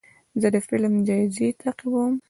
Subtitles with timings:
[0.41, 2.13] زه د فلم جایزې تعقیبوم.